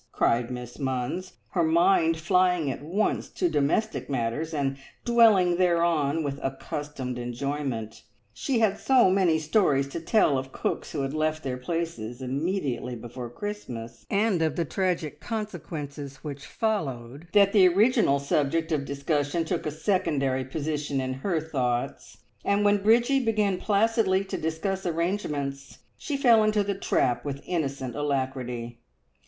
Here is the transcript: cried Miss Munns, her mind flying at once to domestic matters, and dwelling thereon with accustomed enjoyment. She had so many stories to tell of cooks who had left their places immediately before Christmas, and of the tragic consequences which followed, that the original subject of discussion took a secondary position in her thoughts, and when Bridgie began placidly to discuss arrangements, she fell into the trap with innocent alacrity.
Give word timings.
cried 0.11 0.49
Miss 0.49 0.77
Munns, 0.77 1.33
her 1.49 1.61
mind 1.63 2.17
flying 2.17 2.71
at 2.71 2.81
once 2.81 3.29
to 3.33 3.47
domestic 3.47 4.09
matters, 4.09 4.51
and 4.51 4.77
dwelling 5.05 5.57
thereon 5.57 6.23
with 6.23 6.39
accustomed 6.41 7.19
enjoyment. 7.19 8.01
She 8.33 8.57
had 8.57 8.79
so 8.79 9.11
many 9.11 9.37
stories 9.37 9.87
to 9.89 9.99
tell 9.99 10.39
of 10.39 10.51
cooks 10.51 10.91
who 10.91 11.01
had 11.03 11.13
left 11.13 11.43
their 11.43 11.57
places 11.59 12.19
immediately 12.19 12.95
before 12.95 13.29
Christmas, 13.29 14.03
and 14.09 14.41
of 14.41 14.55
the 14.55 14.65
tragic 14.65 15.19
consequences 15.19 16.15
which 16.23 16.47
followed, 16.47 17.27
that 17.33 17.53
the 17.53 17.67
original 17.67 18.17
subject 18.19 18.71
of 18.71 18.85
discussion 18.85 19.45
took 19.45 19.67
a 19.67 19.71
secondary 19.71 20.43
position 20.43 20.99
in 20.99 21.13
her 21.13 21.39
thoughts, 21.39 22.17
and 22.43 22.65
when 22.65 22.81
Bridgie 22.81 23.23
began 23.23 23.59
placidly 23.59 24.23
to 24.23 24.37
discuss 24.41 24.83
arrangements, 24.87 25.77
she 25.95 26.17
fell 26.17 26.43
into 26.43 26.63
the 26.63 26.73
trap 26.73 27.23
with 27.23 27.43
innocent 27.45 27.95
alacrity. 27.95 28.79